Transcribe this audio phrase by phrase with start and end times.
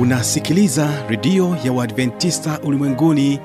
[0.00, 3.40] unasikiliza redio ya uadventista ulimwenguni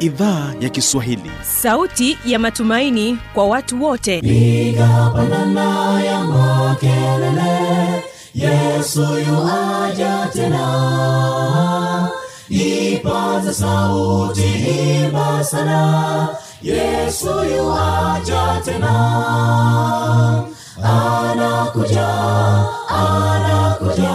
[0.00, 1.30] idhaa ya kiswahili.
[1.42, 4.18] Sauti ya matumaini kwa watu wote.
[4.18, 8.04] Igapanana ya makelele
[8.34, 12.08] yesu yuaja tena.
[12.48, 16.28] Ipaza sauti himba sana
[16.62, 17.26] yesu
[17.56, 18.94] yuaja tena.
[20.82, 22.08] Anakuja
[22.88, 24.14] anakuja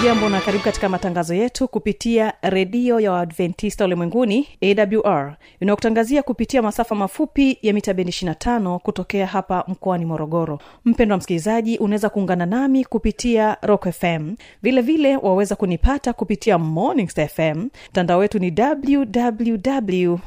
[0.00, 6.94] hujambo na karibu katika matangazo yetu kupitia redio ya waadventista ulimwenguni awr inayokutangazia kupitia masafa
[6.94, 10.58] mafupi ya mita bendi 25 kutokea hapa mkoani morogoro.
[10.84, 17.08] Mpendo wa msikilizaji unaweza kuungana nami kupitia rock fm vile vile waweza kunipata kupitia morning
[17.08, 20.18] fm mtandao wetu ni www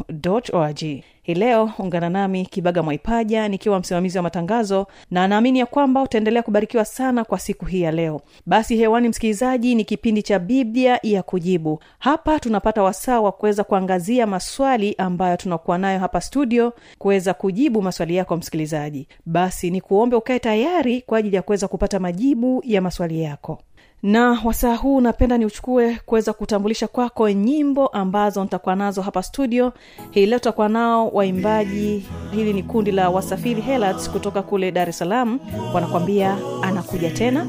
[0.54, 0.84] org
[1.24, 6.44] hii leo ungana nami kibaga mwaipaja nikiwa msimamizi wa matangazo na naamini ya kwamba utaendelea
[6.44, 8.22] kubarikiwa sana kwa siku hii ya leo.
[8.46, 11.80] Basi hewani msikilizaji ni kipindi cha biblia ya kujibu.
[12.00, 18.16] Hapa tunapata wasaa wa kuweza kuangazia maswali ambayo tunakuwa nayo hapa studio kuweza kujibu maswali
[18.16, 19.08] yako msikilizaji.
[19.26, 23.60] Basi ni kuombe ukae tayari kwa ajili ya kuweza kupata majibu ya maswali yako
[24.04, 29.74] na wasaa huu napenda niuchukue kuweza kutambulisha kwako nyimbo ambazo nitakuwa nazo hapa studio.
[30.12, 32.06] Hii leo tutakuwa nao waimbaji.
[32.32, 35.40] Hili ni kundi la wasafiri helats kutoka kule dar es salaam.
[35.74, 37.48] Wanakwambia anakuja tena.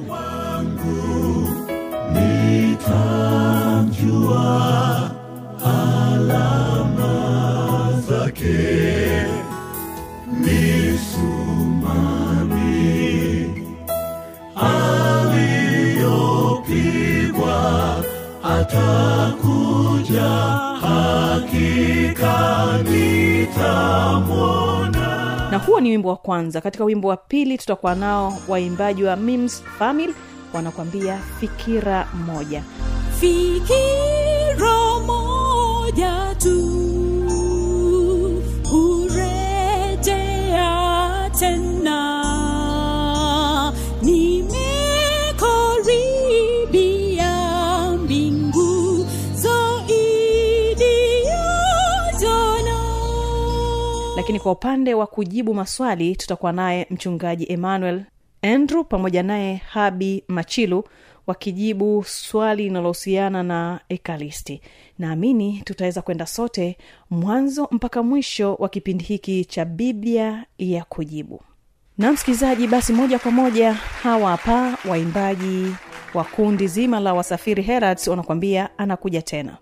[3.72, 5.10] Nitamjua
[5.64, 7.12] alama
[8.08, 9.26] zake.
[10.40, 11.52] Misumari
[17.52, 18.04] aliyopigwa
[18.44, 20.30] atakuja
[20.80, 22.34] hakika
[24.02, 25.48] nitamwona.
[25.50, 26.60] Na huo ni wimbo wa kwanza.
[26.60, 30.14] Katika wimbo wa pili tutakuwa nao waimbaji wa mims family
[30.54, 32.62] wanakwambia fikira moja.
[33.20, 36.71] Fikira moja tu
[54.42, 58.04] kwa upande wa kujibu maswali tutakuwa naye mchungaji emmanuel
[58.42, 60.84] andrew pamoja naye habi machilu
[61.26, 64.60] wakijibu swali linalohusiana na ekalisti
[64.98, 66.76] naamini tutaweza kwenda sote
[67.10, 71.40] mwanzo mpaka mwisho wa kipindi hiki cha biblia ya kujibu.
[71.98, 75.66] Na msikilizaji basi moja kwa moja hawa hapa waimbaji
[76.14, 79.56] wa kundi zima la wasafiri herats wanakuambia anakuja tena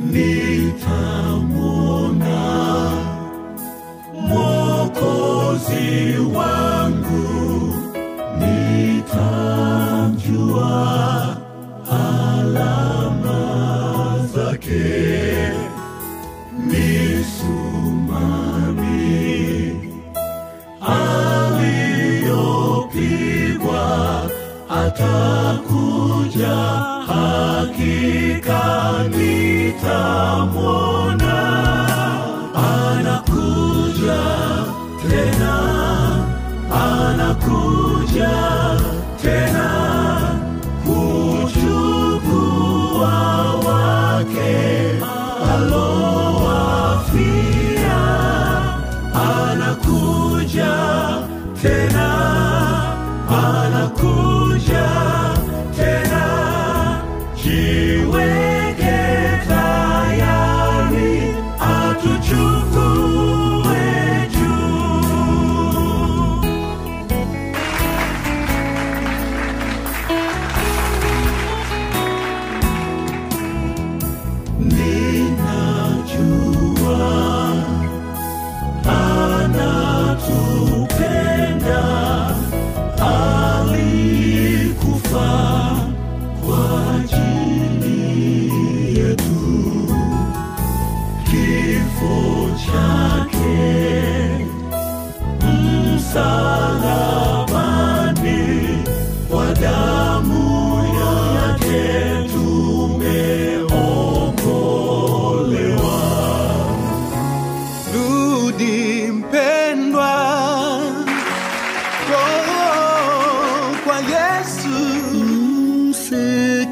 [0.00, 0.39] nitamwona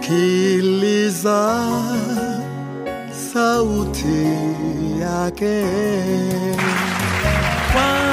[0.09, 1.69] sikiliza
[3.33, 4.27] sauti
[5.01, 5.65] yake.
[7.73, 8.08] Kwa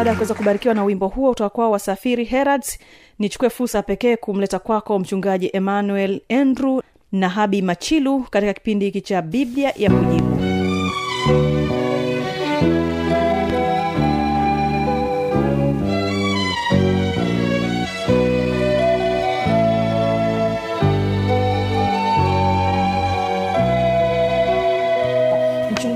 [0.00, 2.78] baada ya kuweza kubarikiwa na wimbo huo utakuwa wasafiri herads
[3.18, 6.80] nichukue fursa pekee kumleta kwako mchungaji emmanuel andrew
[7.12, 10.59] na habi machilu katika kipindi hiki cha biblia ya kujibu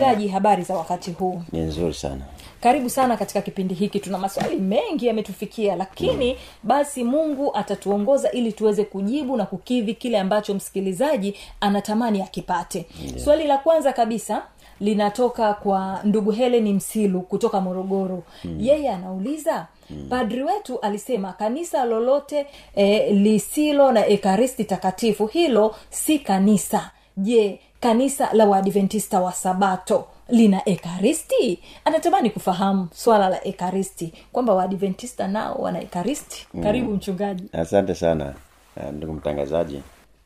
[0.07, 2.21] mchungaji habari za wakati huu ni nzuri sana
[2.61, 6.39] karibu sana katika kipindi hiki tuna maswali mengi yametufikia lakini mm.
[6.63, 13.19] basi mungu atatuongoza ili tuweze kujibu na kukidhi kile ambacho msikilizaji anatamani akipate yeah.
[13.19, 14.43] swali la kwanza kabisa
[14.81, 18.57] linatoka kwa ndugu heleni msilu kutoka morogoro mm.
[18.61, 20.07] yeye anauliza Mm.
[20.11, 22.47] padri wetu alisema kanisa lolote
[22.77, 30.69] e, lisilo na ekaristi takatifu hilo si kanisa je kanisa la waadventista wa sabato lina
[30.69, 31.61] ekaristi?
[31.85, 36.47] Anatamani kufahamu swala la ekaristi kwamba waadventista nao wana ekaristi.
[36.55, 36.63] Mm.
[36.63, 37.45] karibu mchungaji.
[37.53, 38.35] Asante sana
[38.77, 39.83] eh, ndugu mtangazaji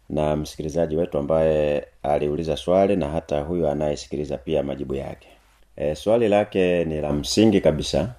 [0.09, 5.29] na msikilizaji wetu ambaye aliuliza swali na hata huyu anayesikiliza pia majibu yake.
[5.77, 8.15] E, swali lake ni la msingi kabisa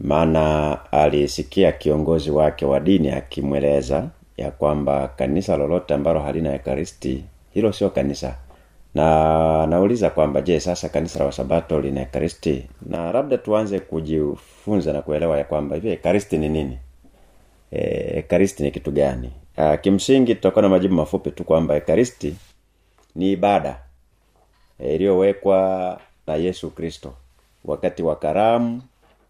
[0.00, 7.24] maana alisikia kiongozi wake wa dini akimweleza ya kwamba kanisa lolote ambalo halina ekaristi
[7.54, 8.36] hilo sio kanisa
[8.98, 12.66] na nauliza kwamba je sasa kanisa la wasabato lina ekaristi?
[12.86, 16.78] Na labda tuanze kujifunza na kuelewa ya kwamba hivi ekaristi ni nini?
[17.72, 17.80] E,
[18.18, 19.30] ekaristi ni kitu gani?
[19.56, 22.36] A, kimsingi tutakuwa na majibu mafupi tu kwamba ekaristi
[23.14, 23.80] ni ibada
[24.78, 27.14] e, iliyowekwa na yesu kristo
[27.64, 28.82] wakati wa karamu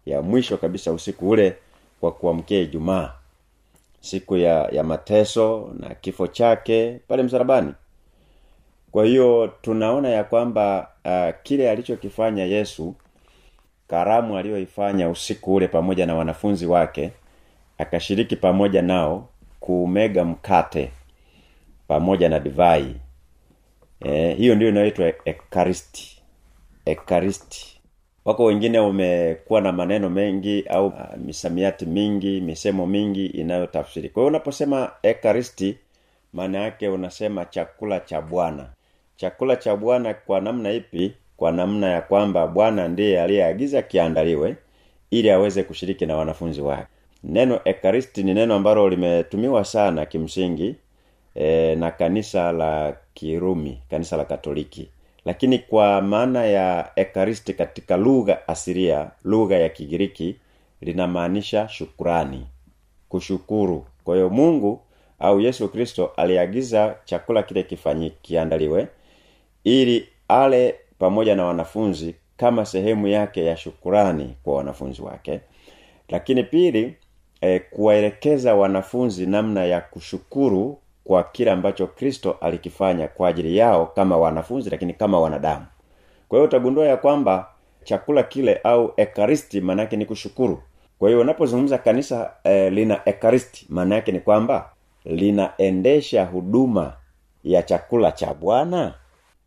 [0.05, 1.55] ya mwisho kabisa usiku ule
[2.01, 3.11] kwa kuamkia ijumaa
[4.01, 7.73] siku ya ya mateso na kifo chake pale msalabani
[8.91, 12.95] kwa hiyo tunaona ya kwamba uh, kile alichokifanya yesu
[13.87, 17.11] karamu aliyoifanya usiku ule pamoja na wanafunzi wake
[17.77, 19.29] akashiriki pamoja nao
[19.59, 20.91] kuumega mkate
[21.87, 22.95] pamoja na divai.
[24.01, 26.21] Eh, hiyo ndio inayoitwa ekaristi.
[26.85, 27.79] Ekaristi.
[28.25, 34.09] Wako wengine umekuwa na maneno mengi au uh, misamiati mingi misemo mingi inayotafsiri.
[34.09, 35.77] Kwa hiyo unaposema ekaristi
[36.33, 38.69] maana yake unasema chakula cha bwana
[39.19, 41.13] chakula cha bwana kwa namna ipi?
[41.37, 44.55] Kwa namna ya kwamba bwana ndiye aliyeagiza kiandaliwe
[45.11, 46.87] ili aweze kushiriki na wanafunzi wake.
[47.23, 50.75] Neno ekaristi ni neno ambalo limetumiwa sana kimsingi
[51.35, 54.89] e, na kanisa la kirumi kanisa la katoliki.
[55.25, 60.35] Lakini kwa maana ya ekaristi katika lugha asiria lugha ya kigiriki
[60.81, 62.47] linamaanisha shukurani
[63.09, 63.85] kushukuru.
[64.03, 64.81] Kwa hiyo mungu
[65.19, 68.87] au yesu kristo aliagiza chakula kile kifanyi kiandaliwe
[69.63, 75.39] ili ale pamoja na wanafunzi kama sehemu yake ya shukurani kwa wanafunzi wake.
[76.09, 76.95] Lakini pili
[77.41, 84.17] e, kuwaelekeza wanafunzi namna ya kushukuru kwa kile ambacho kristo alikifanya kwa ajili yao kama
[84.17, 85.65] wanafunzi lakini kama wanadamu.
[86.27, 87.47] Kwa hiyo utagundua ya kwamba
[87.83, 90.61] chakula kile au ekaristi maanaake ni kushukuru.
[90.99, 94.69] Kwa hiyo unapozungumza kanisa e, lina ekaristi maana yake ni kwamba
[95.05, 96.93] linaendesha huduma
[97.43, 98.93] ya chakula cha bwana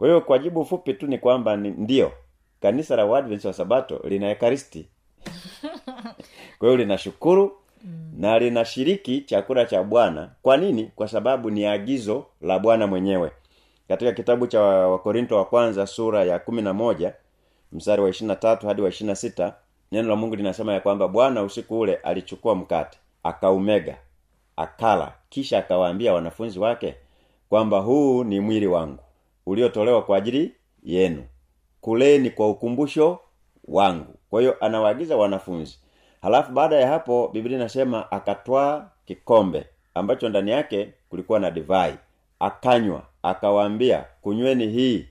[0.03, 2.13] kwa hiyo kwa jibu fupi tu ni kwamba ni, ndio
[2.61, 4.89] kanisa la Waadventista wa sabato lina ekaristi.
[6.59, 8.13] Kwa hiyo linashukuru mm.
[8.19, 10.31] na linashiriki chakula cha bwana.
[10.43, 10.91] Kwa nini?
[10.97, 13.31] Kwa sababu ni agizo la bwana mwenyewe.
[13.89, 17.15] Katika kitabu cha wakorinto wa kwanza sura ya kumi na moja
[17.73, 19.55] mstari wa ishirina tatu hadi wa ishirina sita
[19.93, 23.97] neno la mungu linasema ya kwamba bwana usiku ule alichukua mkate akaumega
[24.57, 26.95] akala kisha akawaambia wanafunzi wake
[27.49, 29.02] kwamba huu ni mwili wangu
[29.47, 31.25] uliotolewa kwa ajili yenu.
[31.81, 33.19] Kuleni kwa ukumbusho
[33.65, 34.15] wangu.
[34.31, 35.79] Kwa hiyo anawaagiza wanafunzi.
[36.23, 41.95] Halafu baada ya hapo biblia inasema akatwaa kikombe ambacho ndani yake kulikuwa na divai.
[42.41, 45.07] Akanywa akawaambia kunyweni hii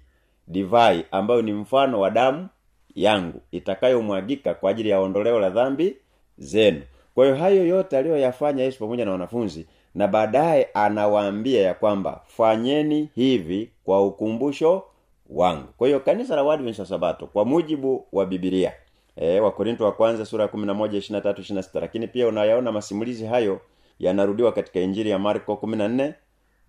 [0.47, 2.47] divai ambayo ni mfano wa damu
[2.95, 5.97] yangu itakayomwagika kwa ajili ya ondoleo la dhambi
[6.37, 6.81] zenu.
[7.15, 13.09] Kwa hiyo hayo yote aliyoyafanya yesu pamoja na wanafunzi na baadaye anawaambia ya kwamba fanyeni
[13.15, 14.83] hivi kwa ukumbusho
[15.29, 15.67] wangu.
[15.77, 18.73] Kwa hiyo kanisa la wadventista wa sabato kwa mujibu wa bibilia
[19.15, 23.61] e, wakorinto wa kwanza sura ya 11 lakini pia unayaona masimulizi hayo
[23.99, 26.13] yanarudiwa katika injili ya marko 14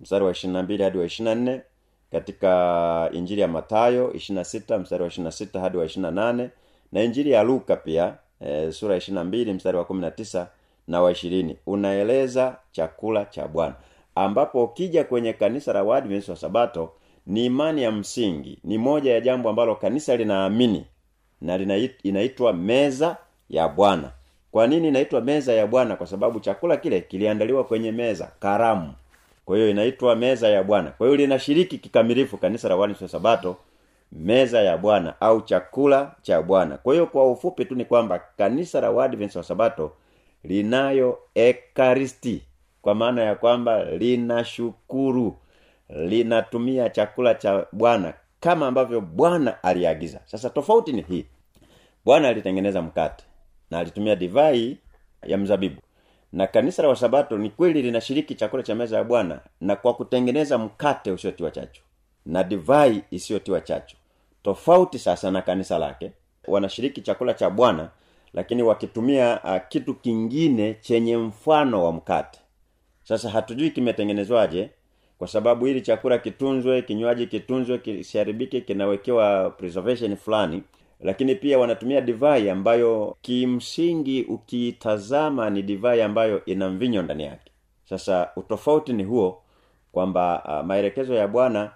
[0.00, 1.60] mstari wa 22 hadi wa 24
[2.12, 6.48] katika injili ya matayo 26 mstari wa 26 hadi wa 28
[6.92, 10.46] na injili ya luka pia e, sura ya 22 mstari wa 19
[10.92, 13.74] na wa 20 unaeleza chakula cha bwana.
[14.14, 16.92] Ambapo ukija kwenye kanisa la Waadventista wa sabato
[17.26, 18.58] ni imani ya msingi.
[18.64, 20.84] Ni moja ya jambo ambalo kanisa linaamini
[21.40, 21.56] na
[22.02, 23.16] inaitwa meza
[23.50, 24.10] ya bwana.
[24.50, 25.96] Kwa nini inaitwa meza ya bwana?
[25.96, 28.92] Kwa sababu chakula kile kiliandaliwa kwenye meza karamu.
[29.44, 30.90] Kwa hiyo inaitwa meza ya bwana.
[30.90, 33.56] Kwa hiyo linashiriki kikamilifu kanisa la Waadventista wa sabato
[34.12, 36.76] meza ya bwana au chakula cha bwana.
[36.78, 39.92] Kwa hiyo kwa ufupi tu ni kwamba kanisa la Waadventista wa sabato
[40.44, 42.42] linayo ekaristi
[42.82, 45.36] kwa maana ya kwamba linashukuru
[45.88, 50.20] linatumia chakula cha bwana kama ambavyo bwana aliagiza.
[50.24, 51.26] Sasa tofauti ni hii.
[52.04, 53.24] Bwana alitengeneza mkate
[53.70, 54.78] na alitumia divai
[55.22, 55.80] ya mzabibu.
[56.32, 60.58] Na kanisa la wasabato ni kweli linashiriki chakula cha meza ya bwana na kwa kutengeneza
[60.58, 61.82] mkate usiotiwa chachu
[62.26, 63.96] na divai isiyotiwa chachu.
[64.42, 66.12] Tofauti sasa na kanisa lake.
[66.46, 67.88] Wanashiriki chakula cha bwana
[68.34, 72.40] lakini wakitumia uh, kitu kingine chenye mfano wa mkate.
[73.04, 74.70] Sasa hatujui kimetengenezwaje
[75.18, 80.62] kwa sababu ili chakula kitunzwe kinywaji kitunzwe kisiharibike kinawekewa preservation fulani
[81.00, 87.52] lakini pia wanatumia divai ambayo kimsingi ukiitazama ni divai ambayo ina mvinyo ndani yake.
[87.84, 89.42] Sasa utofauti ni huo
[89.92, 91.70] kwamba uh, maelekezo ya bwana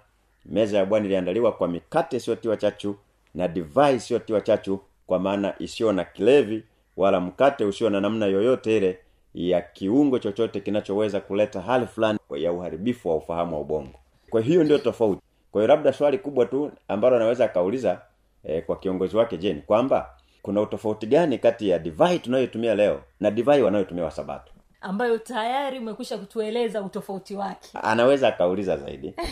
[0.45, 2.95] meza ya bwana iliandaliwa kwa mikate isiyotiwa chachu
[3.35, 6.63] na divai isiyotiwa chachu kwa maana isiyo na kilevi
[6.97, 8.99] wala mkate usio na namna yoyote ile
[9.33, 13.99] ya kiungo chochote kinachoweza kuleta hali fulani ya uharibifu wa ufahamu wa ubongo.
[14.29, 15.21] Kwa hiyo ndio tofauti.
[15.51, 18.01] Kwa hiyo labda swali kubwa tu ambalo anaweza akauliza
[18.43, 20.09] eh, kwa kiongozi wake je kwamba
[20.41, 24.51] kuna utofauti gani kati ya divai tunayotumia leo na divai wanayotumia wasabato
[24.87, 27.69] ambayo tayari umekwisha kutueleza utofauti wake.
[27.83, 29.13] Anaweza akauliza zaidi.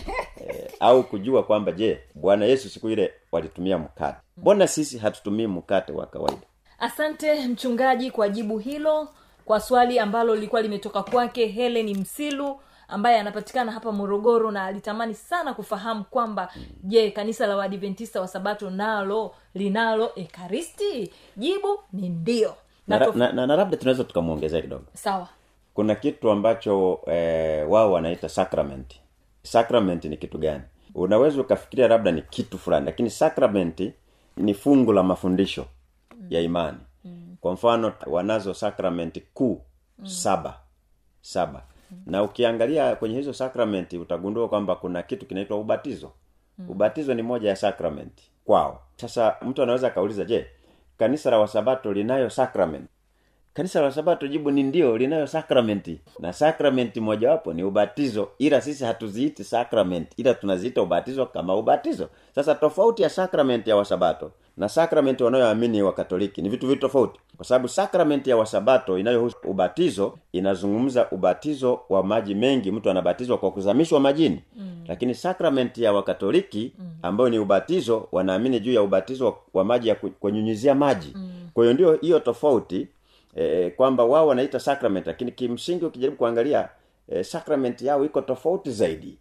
[0.48, 4.18] Eh, au kujua kwamba je bwana yesu siku ile walitumia mkate?
[4.38, 6.42] Mbona sisi hatutumii mkate wa kawaida?
[6.80, 9.08] Asante mchungaji kwa jibu hilo
[9.46, 15.54] kwa swali ambalo lilikuwa limetoka kwake heleni msilu ambaye anapatikana hapa morogoro na alitamani sana
[15.54, 21.14] kufahamu kwamba je kanisa la waadventista wa sabato nalo linalo ekaristi?
[21.38, 22.54] Jibu ni ndio.
[22.88, 24.86] Na, na labda tunaweza tukamwongezea kidogo.
[24.94, 25.28] Sawa
[25.76, 28.96] kuna kitu ambacho eh, wao wanaita sacrament.
[29.44, 30.64] Sacrament ni kitu gani?
[30.96, 33.94] Unaweza ukafikiria labda ni kitu fulani lakini sacrament
[34.38, 35.66] ni fungu la mafundisho
[36.30, 36.78] ya imani.
[37.42, 39.62] Kwa mfano wanazo sacrament kuu
[40.04, 40.60] saba.
[41.22, 41.62] Saba.
[42.06, 46.12] Na ukiangalia kwenye hizo sacrament utagundua kwamba kuna kitu kinaitwa ubatizo.
[46.70, 48.12] Ubatizo ni moja ya sacrament
[48.46, 48.82] kwao.
[48.96, 50.46] Sasa mtu anaweza akauliza je
[50.98, 52.90] kanisa la wasabato linayo sacrament
[53.56, 56.00] kanisa la sabato jibu ni ndio linayo sakramenti.
[56.20, 62.10] Na sakramenti mojawapo ni ubatizo ila sisi hatuziiti sakramenti ila tunaziita ubatizo kama ubatizo.
[62.36, 67.20] Sasa tofauti ya sakramenti ya wasabato na sakramenti wanayoamini wa katoliki ni vitu vitu tofauti.
[67.38, 73.52] Kwa sababu sakramenti ya wasabato inayohusu ubatizo inazungumza ubatizo wa maji mengi mtu anabatizwa kwa
[73.52, 74.42] kuzamishwa majini.
[74.56, 74.72] Mm.
[74.88, 80.76] lakini sakramenti ya wakatoliki ambayo ni ubatizo wanaamini juu ya ubatizo wa maji ya kunyunyizia
[80.76, 81.12] maji.
[81.16, 81.30] Mm.
[81.54, 82.88] kwa hiyo ndio hiyo tofauti
[83.36, 86.70] e, kwamba wao wanaita sacrament lakini kimsingi ukijaribu kuangalia
[87.10, 89.18] e, sacrament yao iko tofauti zaidi.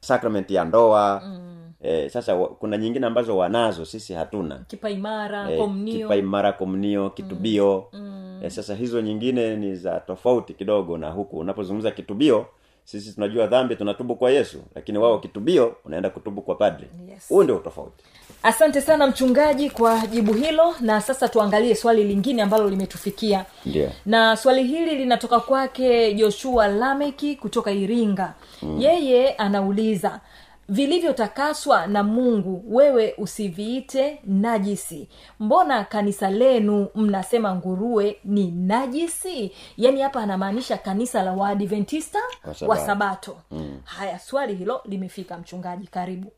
[0.00, 1.72] Sacrament ya ndoa mm.
[1.82, 4.58] e, sasa wa, kuna nyingine ambazo wanazo sisi hatuna.
[4.68, 7.86] Kipaimara e, komnio kipaimara komunio kitubio.
[7.92, 8.40] Mm.
[8.44, 11.38] e, sasa hizo nyingine ni za tofauti kidogo na huku.
[11.38, 12.46] Unapozungumza kitubio
[12.84, 16.86] sisi tunajua dhambi tunatubu kwa yesu lakini wao kitubio unaenda kutubu kwa padri.
[17.08, 17.30] Yes.
[17.30, 18.04] ndio utofauti
[18.42, 23.44] asante sana mchungaji kwa jibu hilo na sasa tuangalie swali lingine ambalo limetufikia.
[23.66, 23.92] Yeah.
[24.06, 28.34] na swali hili linatoka kwake joshua lameki kutoka iringa.
[28.62, 28.80] Mm.
[28.80, 30.20] yeye anauliza
[30.68, 35.08] vilivyotakaswa na mungu wewe usiviite najisi?
[35.40, 39.52] Mbona kanisa lenu mnasema nguruwe ni najisi?
[39.76, 42.18] Yaani hapa anamaanisha kanisa la waadventista
[42.66, 43.36] Wa sabato.
[43.50, 43.80] Mm.
[43.84, 46.32] haya swali hilo limefika mchungaji karibu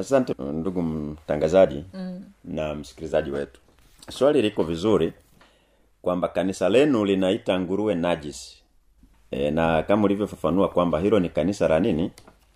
[0.00, 2.24] asante ndugu mtangazaji mm.
[2.44, 3.60] na msikilizaji wetu.
[4.10, 5.12] Swali liko vizuri
[6.02, 8.56] kwamba kanisa lenu linaita nguruwe najis.
[9.30, 12.10] E, na kama ulivyofafanua kwamba hilo ni kanisa la nini?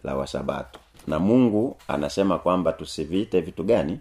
[0.04, 0.78] La wasabato.
[1.06, 3.98] Na mungu anasema kwamba tusiviite vitu gani?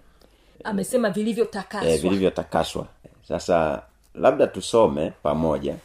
[0.64, 1.90] Amesema vilivyotakaswa.
[1.90, 2.88] E, vilivyotakaswa.
[3.28, 3.82] Sasa
[4.16, 5.76] labda tusome pamoja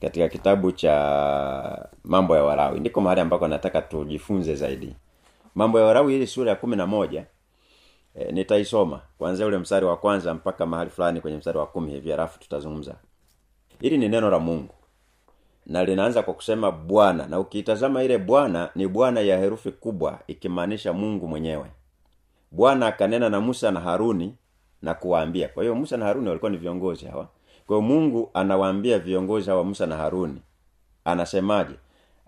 [0.00, 4.94] katika kitabu cha mambo ya warawi ndiko mahali ambako nataka tujifunze zaidi
[5.54, 7.26] mambo ya warawi ili sura ya kumi na moja
[8.14, 12.10] e, nitaisoma kuanzia ule mstari wa kwanza mpaka mahali fulani kwenye mstari wa kumi hivi
[12.10, 12.94] halafu tutazungumza.
[13.80, 14.74] Hili ni neno la mungu
[15.66, 20.92] na linaanza kwa kusema bwana na ukiitazama ile bwana ni bwana ya herufi kubwa ikimaanisha
[20.92, 21.66] mungu mwenyewe.
[22.50, 24.34] Bwana akanena na musa na haruni
[24.82, 25.48] na kuwaambia.
[25.48, 27.28] Kwa hiyo musa na haruni walikuwa ni viongozi hawa.
[27.66, 30.42] Kwa hiyo mungu anawaambia viongozi hawa musa na haruni
[31.04, 31.74] anasemaje?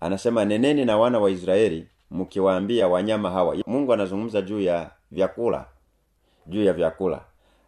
[0.00, 5.66] Anasema neneni na wana wa israeli mkiwaambia wanyama hawa mungu anazungumza juu ya vyakula
[6.46, 7.20] juu ya vyakula.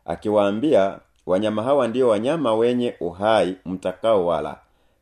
[0.05, 4.59] Akiwaambia wanyama hawa ndio wanyama wenye uhai mtakao wala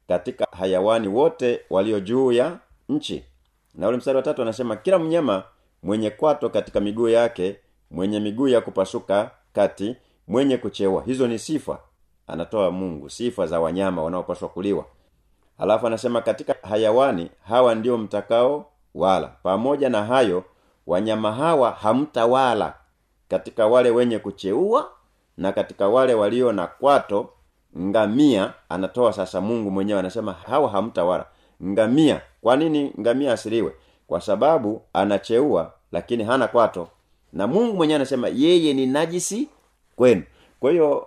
[0.08, 2.58] katika hayawani wote walio juu ya
[2.88, 3.24] nchi.
[3.74, 5.42] Na ule mstari wa tatu anasema kila mnyama
[5.82, 7.56] mwenye kwato katika miguu yake
[7.90, 9.96] mwenye miguu ya kupasuka kati
[10.28, 11.02] mwenye kuchewa.
[11.02, 11.78] Hizo ni sifa
[12.26, 14.84] anatoa mungu sifa za wanyama wanaopaswa kuliwa.
[15.58, 19.26] Alafu anasema katika hayawani hawa ndio mtakao wala.
[19.42, 20.44] Pamoja na hayo
[20.86, 22.74] wanyama hawa hamtawala
[23.28, 24.90] katika wale wenye kucheua
[25.36, 27.30] na katika wale walio na kwato.
[27.78, 31.26] Ngamia anatoa sasa mungu mwenyewe anasema hawa hamtawala.
[31.64, 33.72] Ngamia kwa nini ngamia asiliwe?
[34.06, 36.88] Kwa sababu anacheua lakini hana kwato.
[37.32, 39.48] Na mungu mwenyewe anasema yeye ni najisi
[39.96, 40.22] kwenu.
[40.60, 41.06] Kwa hiyo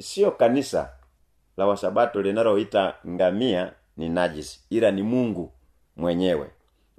[0.00, 0.90] sio kanisa
[1.56, 5.52] la wasabato linaloita ngamia ni najisi ila ni mungu
[5.96, 6.50] mwenyewe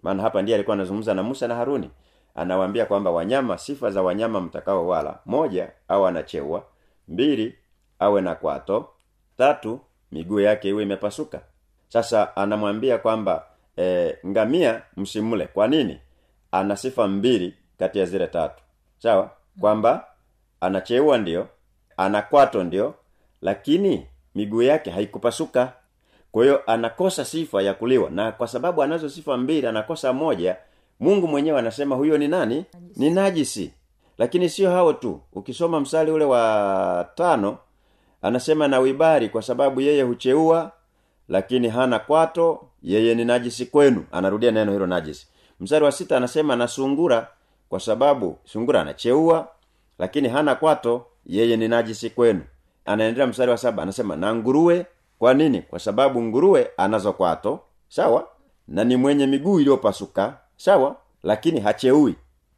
[0.04, 1.90] maana hapa ndiye alikuwa anazungumza na musa na haruni.
[2.36, 6.64] Anawaambia kwamba wanyama sifa za wanyama mtakao wala moja au anacheua.
[7.08, 7.56] Mbili
[8.00, 8.90] awe na kwato.
[9.38, 9.80] Tatu
[10.12, 11.42] miguu yake iwe imepasuka.
[11.88, 13.46] Sasa anamwambia kwamba
[13.78, 16.00] e, ngamia msimule kwa nini?
[16.52, 18.64] Ana sifa mbili kati ya zile tatu.
[18.98, 19.32] Sawa?
[19.60, 20.06] Kwamba
[20.62, 21.48] anacheua ndio
[21.98, 22.94] ana kwato ndio
[23.42, 25.74] lakini miguu yake haikupasuka
[26.32, 28.10] kwa hiyo anakosa sifa ya kuliwa.
[28.10, 30.56] Na kwa sababu anazo sifa mbili anakosa moja
[31.00, 32.66] mungu mwenyewe anasema huyo ni nani?
[32.96, 33.74] Ni najisi.
[34.18, 35.22] Lakini sio hao tu.
[35.34, 37.58] Ukisoma msali ule wa tano
[38.22, 40.72] anasema na wibari kwa sababu yeye hucheua
[41.30, 44.06] lakini hana kwato yeye ni najisi kwenu.
[44.12, 45.28] Anarudia neno hilo najisi.
[45.60, 47.28] Mstari wa sita anasema na sungura
[47.70, 49.48] kwa sababu sungura anacheua
[50.00, 52.42] lakini hana kwato yeye ni najisi kwenu.
[52.86, 54.86] Anaendelea mstari wa saba anasema na nguruwe
[55.20, 55.62] kwa nini?
[55.62, 58.28] Kwa sababu nguruwe anazo kwato sawa
[58.68, 62.16] na ni mwenye miguu iliyopasuka sawa lakini hacheui.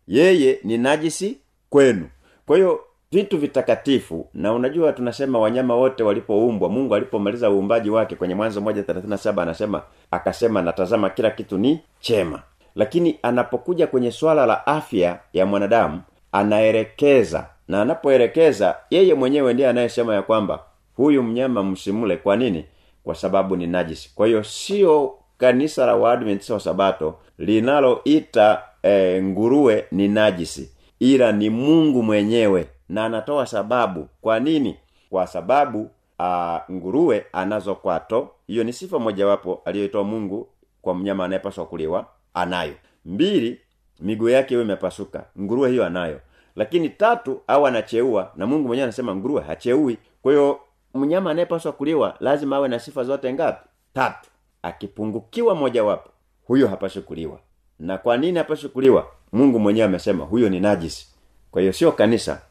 [0.08, 1.38] Yeye ni najisi
[1.70, 2.10] kwenu.
[2.46, 2.80] Kwa hiyo
[3.12, 8.84] vitu vitakatifu na unajua tunasema wanyama wote walipoumbwa mungu alipomaliza uumbaji wake kwenye mwanzo moja
[8.84, 12.42] thelathini saba anasema akasema natazama kila kitu ni chema.
[12.76, 17.46] Lakini anapokuja kwenye swala la afya ya mwanadamu anaelekeza.
[17.68, 20.60] Na anapoelekeza yeye mwenyewe ndiye anayesema ya kwamba
[20.96, 22.66] huyu mnyama msimule kwa nini?
[23.04, 24.12] Kwa sababu ni najisi.
[24.16, 32.04] Kwa hiyo sio kanisa la wa sabato linaloita e, nguruwe ni najisi ila ni mungu
[32.04, 34.08] mwenyewe na anatoa sababu.
[34.22, 34.78] Kwa nini?
[35.10, 38.30] Kwa sababu a, nguruwe anazo kwato.
[38.48, 40.48] Hiyo ni sifa mojawapo aliyoitoa mungu
[40.82, 42.74] kwa mnyama anayepaswa kuliwa anayo.
[43.06, 43.60] Mbili
[44.00, 45.24] miguu yake hiyo imepasuka.
[45.40, 46.20] Nguruwe hiyo anayo.
[46.56, 49.98] Lakini tatu au anacheua na mungu mwenyewe anasema nguruwe hacheui.
[50.22, 50.60] Kwa hiyo
[50.94, 53.70] mnyama anayepaswa kuliwa lazima awe na sifa zote ngapi?
[53.94, 54.30] Tatu.
[54.64, 56.10] Akipungukiwa mojawapo
[56.48, 57.40] huyo hapaswi kuliwa.
[57.80, 59.08] Na kwa nini hapaswi kuliwa?
[59.34, 61.08] Mungu mwenyewe amesema huyo ni najisi.
[61.52, 62.42] Kwa hiyo sio kanisa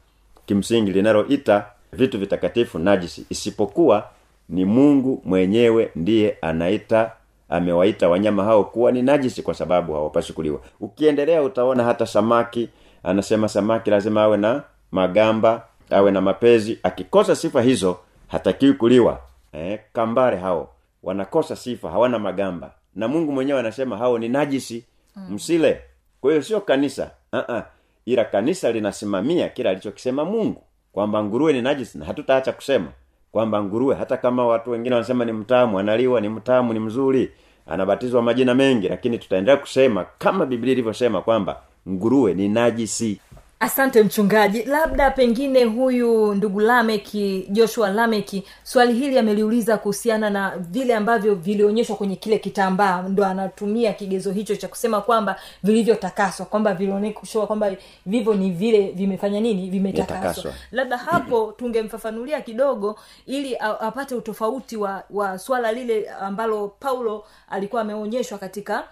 [0.45, 4.09] kimsingi linaloita vitu vitakatifu najisi isipokuwa
[4.49, 7.11] ni mungu mwenyewe ndiye anaita
[7.49, 10.59] amewaita wanyama hao kuwa ni najisi kwa sababu hawapaswi kuliwa.
[10.79, 12.69] Ukiendelea utaona hata samaki
[13.03, 16.79] anasema samaki lazima awe na magamba awe na mapezi.
[16.83, 17.97] Akikosa sifa hizo
[18.31, 19.19] hatakiwi kuliwa.
[19.53, 20.69] Eh, kambare hao.
[21.03, 22.71] Wanakosa sifa hawana magamba.
[22.95, 24.85] Na mungu mwenyewe anasema hao ni najisi.
[25.29, 25.81] Msile.
[26.21, 27.11] Kwa hiyo sio kanisa.
[27.33, 27.61] Uh-uh.
[28.05, 30.63] ila kanisa linasimamia kila alichokisema mungu.
[30.93, 32.87] Kwamba nguruwe ni najisi na hatutaacha kusema.
[33.31, 37.31] Kwamba nguruwe hata kama watu wengine wanasema ni mtamu analiwa ni mtamu ni mzuri
[37.67, 43.19] anabatizwa majina mengi lakini tutaendelea kusema kama biblia ilivyosema kwamba nguruwe ni najisi
[43.61, 50.95] asante mchungaji labda pengine huyu ndugu lameki joshua lameki swali hili ameliuliza kuhusiana na vile
[50.95, 57.47] ambavyo vilionyeshwa kwenye kile kitambaa ndo anatumia kigezo hicho cha kusema kwamba vilivyotakaswa kwamba vilionyeshwa
[57.47, 57.71] kwamba
[58.05, 60.53] vivyo ni vile vimefanya nini Vimetakaswa.
[60.71, 68.37] labda hapo tungemfafanulia kidogo ili apate utofauti wa wa swala lile ambalo paulo alikuwa ameonyeshwa
[68.37, 68.83] katika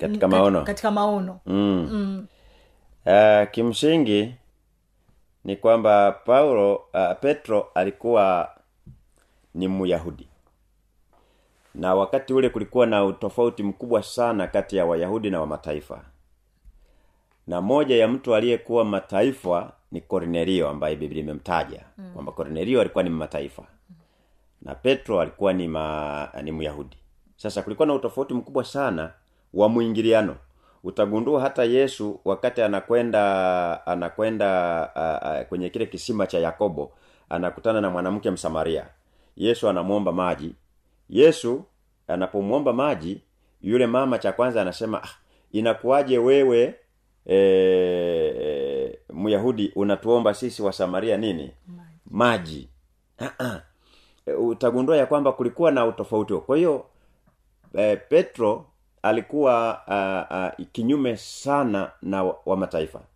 [0.00, 1.88] katika maono katika maono mm.
[1.92, 2.26] Mm.
[3.06, 4.34] Uh, kimsingi
[5.44, 8.50] ni kwamba paulo uh, petro alikuwa
[9.54, 10.28] ni myahudi.
[11.74, 16.04] Na wakati ule kulikuwa na utofauti mkubwa sana kati ya wayahudi na wamataifa.
[17.46, 21.84] Na moja ya mtu aliyekuwa mataifa ni kornelio ambaye biblia imemtaja.
[21.98, 22.10] Mm.
[22.12, 23.62] kwamba kornelio alikuwa ni mataifa.
[24.62, 26.96] Na petro alikuwa ni ma, ni myahudi.
[27.36, 29.12] Sasa kulikuwa na utofauti mkubwa sana
[29.54, 30.36] wa mwingiliano
[30.86, 36.92] utagundua hata yesu wakati anakwenda anakwenda kwenye kile kisima cha yakobo
[37.28, 38.86] anakutana na mwanamke msamaria.
[39.36, 40.54] Yesu anamwomba maji.
[41.10, 41.64] Yesu
[42.08, 43.20] anapomwomba maji
[43.62, 45.08] yule mama cha kwanza anasema ah,
[45.52, 46.74] inakuwaje wewe
[47.26, 51.50] e, myahudi unatuomba sisi wa samaria nini?
[51.66, 52.68] Maji, maji.
[54.26, 56.34] E, utagundua ya kwamba kulikuwa na utofauti.
[56.34, 56.84] Kwa hiyo
[57.74, 58.66] e, petro
[59.08, 62.68] alikuwa uh, uh, kinyume sana na wa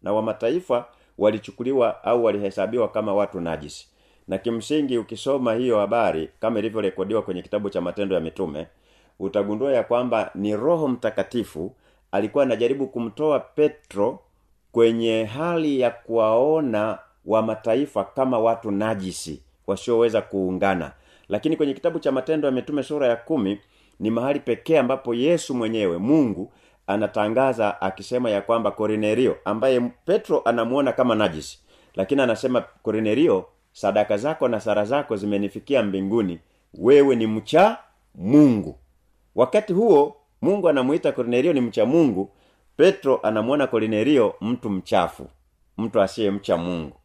[0.02, 0.84] na wa mataifa
[1.18, 3.88] walichukuliwa au walihesabiwa kama watu najisi.
[4.28, 8.66] Na kimsingi ukisoma hiyo habari kama ilivyorekodiwa kwenye kitabu cha matendo ya mitume
[9.18, 11.72] utagundua ya kwamba ni roho mtakatifu
[12.12, 14.18] alikuwa anajaribu kumtoa petro
[14.72, 20.92] kwenye hali ya kuwaona wa mataifa kama watu najisi wasioweza kuungana.
[21.28, 23.58] Lakini kwenye kitabu cha matendo ya mitume sura ya kumi
[24.00, 26.52] ni mahali pekee ambapo yesu mwenyewe mungu
[26.86, 31.58] anatangaza akisema ya kwamba kornelio ambaye petro anamuona kama najisi
[31.94, 36.38] lakini anasema kornelio sadaka zako na sara zako zimenifikia mbinguni.
[36.74, 37.76] Wewe ni mcha
[38.14, 38.78] mungu.
[39.34, 42.30] Wakati huo mungu anamuita kornelio ni mcha mungu.
[42.76, 45.26] Petro anamwona kornelio mtu mchafu
[45.78, 46.96] mtu asiyemcha mungu.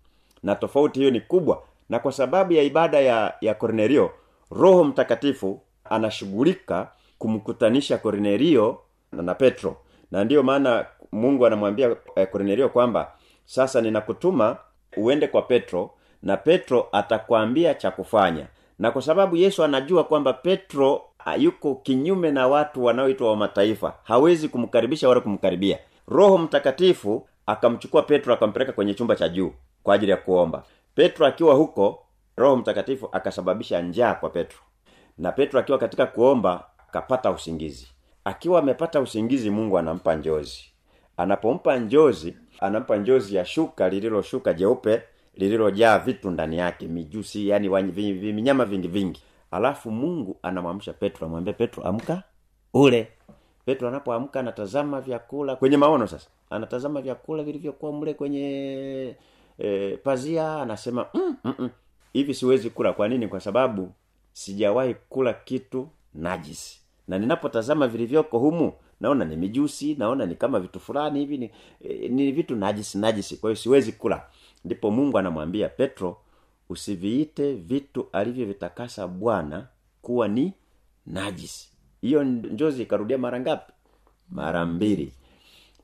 [0.43, 4.12] Na tofauti hiyo ni kubwa na kwa sababu ya ibada ya ya kornelio
[4.51, 8.80] roho mtakatifu anashughulika kumkutanisha kornelio
[9.12, 9.78] na, petro.
[10.12, 13.12] Na ndiyo maana mungu anamwambia eh, kornelio kwamba
[13.45, 14.58] sasa ninakutuma
[14.98, 15.91] uende kwa petro
[16.24, 18.48] na petro atakwambia cha kufanya.
[18.80, 21.02] Na kwa sababu yesu anajua kwamba petro
[21.38, 25.80] yuko kinyume na watu wanaoitwa wa mataifa hawezi kumkaribisha wala kumkaribia.
[26.08, 29.52] Roho mtakatifu akamchukua petro akampeleka kwenye chumba cha juu
[29.84, 30.63] kwa ajili ya kuomba.
[30.95, 32.06] Petro akiwa huko
[32.38, 34.60] roho mtakatifu akasababisha njaa kwa petro
[35.17, 37.88] na petro akiwa katika kuomba kapata usingizi.
[38.25, 40.63] Akiwa amepata usingizi mungu anampa njozi.
[41.17, 45.01] Anapompa njozi anampa njozi ya shuka lililoshuka jeupe
[45.36, 47.69] lililojaa vitu ndani yake mijusi yani
[48.34, 49.21] minyama vingi vingi.
[49.51, 52.23] Alafu mungu anamwamsha petro amwambia petro amka
[52.73, 53.08] ule.
[53.65, 59.15] Petro anapoamka anatazama vyakula kwenye maono sasa anatazama vyakula vilivyokuwa mle kwenye
[59.60, 61.54] e, pazia anasema mm, mm,
[62.13, 62.34] mm.
[62.34, 62.93] siwezi kula.
[62.93, 63.28] Kwa nini?
[63.28, 63.91] Kwa sababu
[64.36, 66.80] sijawahi kula kitu najisi.
[67.08, 72.08] Na ninapotazama vilivyoko humu naona ni mijusi naona ni kama vitu fulani hivi ni, e,
[72.10, 73.38] ni vitu najisi najisi.
[73.38, 74.26] Kwa hiyo siwezi kula.
[74.65, 76.17] Ndipo mungu anamwambia petro
[76.69, 79.67] usiviite vitu alivyovitakasa bwana
[80.02, 80.54] kuwa ni
[81.06, 81.69] najisi.
[82.02, 83.74] Hiyo njozi ikarudia mara ngapi?
[84.30, 85.13] Mara mbili.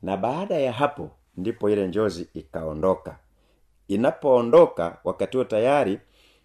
[0.01, 3.17] Na baada ya hapo ndipo ile njozi ikaondoka.
[3.87, 5.99] Inapoondoka wakati huo tayari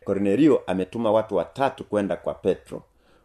[0.06, 2.82] kornelio ametuma watu watatu kwenda kwa petro.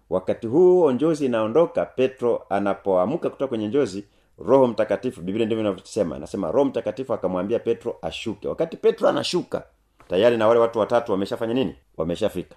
[0.09, 4.05] Wakati huo njozi inaondoka petro anapoamka kutoka kwenye njozi
[4.37, 8.47] roho mtakatifu biblia ndivyo inavyosema anasema roho mtakatifu akamwambia petro ashuke.
[8.47, 9.63] Wakati petro anashuka
[10.09, 11.75] tayari na wale watu watatu wameshafanya nini?
[11.97, 12.55] Wameshafika.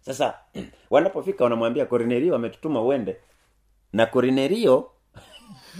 [0.00, 0.34] Sasa
[0.90, 3.16] wanapofika wanamwambia kornelio ametutuma uende.
[3.92, 4.90] Na kornelio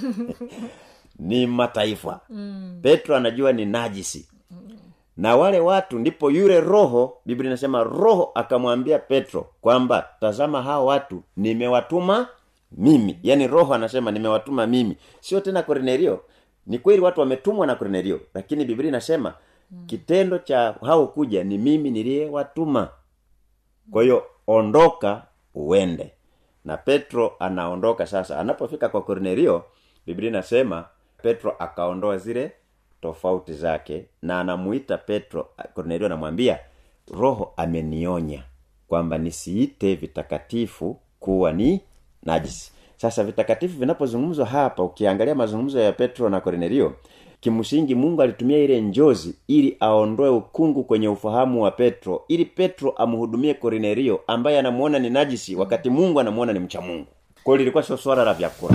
[1.18, 2.20] ni mataifa.
[2.28, 2.78] Mm.
[2.82, 4.28] petro anajua ni najisi
[5.18, 11.22] na wale watu ndipo yule roho biblia inasema roho akamwambia petro kwamba tazama hao watu
[11.36, 12.28] nimewatuma
[12.72, 13.18] mimi.
[13.22, 14.96] Yaani roho anasema nimewatuma mimi.
[15.20, 16.20] Sio tena kornelio.
[16.66, 19.34] Ni kweli watu wametumwa na kornelio lakini biblia inasema
[19.70, 19.86] mm.
[19.86, 22.88] kitendo cha hao kuja ni mimi niliyewatuma.
[23.90, 25.22] Kwa hiyo ondoka
[25.54, 26.12] uende.
[26.64, 28.38] Na petro anaondoka sasa.
[28.40, 29.64] Anapofika kwa kornelio
[30.06, 30.84] biblia inasema
[31.22, 32.52] petro akaondoa zile
[33.00, 36.58] tofauti zake na anamuita petro kornelio anamwambia
[37.18, 38.42] roho amenionya
[38.88, 41.80] kwamba nisiite vitakatifu kuwa ni
[42.22, 42.72] najisi.
[42.96, 46.92] Sasa vitakatifu vinapozungumzwa hapa ukiangalia mazungumzo ya petro na kornelio
[47.40, 53.54] kimsingi mungu alitumia ile njozi ili aondoe ukungu kwenye ufahamu wa petro ili petro amhudumie
[53.54, 57.06] kornelio ambaye anamuona ni najisi wakati mungu anamuona ni mcha mungu.
[57.44, 58.74] Kwa hiyo lilikuwa sio swala la vyakula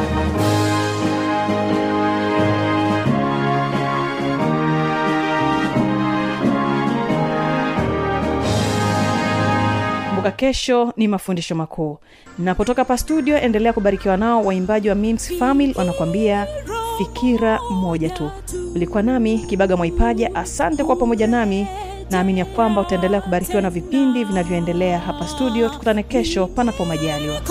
[10.21, 11.97] kumbuka kesho ni mafundisho makuu.
[12.39, 16.47] Napotoka pa studio endelea kubarikiwa nao waimbaji wa mims family wanakuambia
[16.97, 18.31] fikira moja tu.
[18.75, 20.35] Ulikuwa nami kibaga mwaipaja.
[20.35, 21.67] Asante kwa pamoja nami.
[22.11, 25.69] Naamini ya kwamba utaendelea kubarikiwa na vipindi vinavyoendelea hapa studio.
[25.69, 27.41] Tukutane kesho panapo majaliwa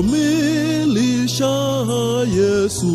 [0.00, 1.52] kamilisha
[2.36, 2.92] yesu